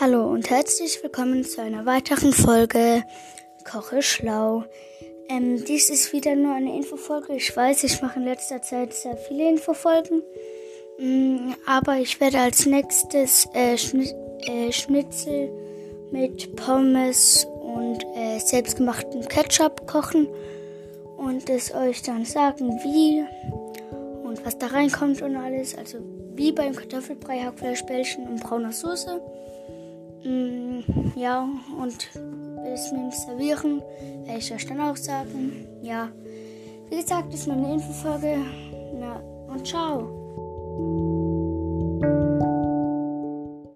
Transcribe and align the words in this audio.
Hallo 0.00 0.30
und 0.30 0.50
herzlich 0.50 1.02
willkommen 1.02 1.44
zu 1.44 1.60
einer 1.60 1.86
weiteren 1.86 2.32
Folge 2.32 3.02
Koche 3.64 4.02
schlau. 4.02 4.64
Ähm, 5.28 5.64
dies 5.64 5.90
ist 5.90 6.12
wieder 6.12 6.34
nur 6.34 6.54
eine 6.54 6.76
Infofolge. 6.76 7.34
Ich 7.34 7.56
weiß, 7.56 7.84
ich 7.84 8.00
mache 8.00 8.18
in 8.18 8.24
letzter 8.24 8.62
Zeit 8.62 8.94
sehr 8.94 9.16
viele 9.16 9.48
Infofolgen. 9.48 10.22
Ähm, 10.98 11.54
aber 11.66 11.96
ich 11.96 12.20
werde 12.20 12.38
als 12.40 12.66
nächstes 12.66 13.48
äh, 13.54 13.76
Schni 13.76 14.12
äh, 14.46 14.72
Schnitzel 14.72 15.50
mit 16.10 16.56
Pommes 16.56 17.46
und 17.60 18.04
äh, 18.16 18.38
selbstgemachtem 18.38 19.28
Ketchup 19.28 19.86
kochen 19.86 20.28
und 21.16 21.50
es 21.50 21.74
euch 21.74 22.02
dann 22.02 22.24
sagen, 22.24 22.70
wie 22.82 23.24
und 24.28 24.44
was 24.44 24.58
da 24.58 24.66
reinkommt 24.66 25.22
und 25.22 25.36
alles. 25.36 25.76
Also 25.76 25.98
wie 26.34 26.52
beim 26.52 26.74
Kartoffelbrei, 26.74 27.40
Hackfleischbällchen 27.40 28.26
und 28.26 28.42
brauner 28.42 28.72
Soße. 28.72 29.20
Mm, 30.24 30.80
ja, 31.16 31.48
und 31.80 32.08
bis 32.64 32.92
mit 32.92 33.00
dem 33.00 33.10
Servieren 33.10 33.82
werde 34.24 34.38
ich 34.38 34.52
euch 34.52 34.66
dann 34.66 34.80
auch 34.80 34.96
sagen. 34.96 35.66
Ja, 35.82 36.10
wie 36.90 36.96
gesagt, 36.96 37.32
das 37.32 37.40
ist 37.40 37.48
meine 37.48 37.74
Infofolge. 37.74 38.38
Na, 38.98 39.20
und 39.48 39.66
ciao. 39.66 40.27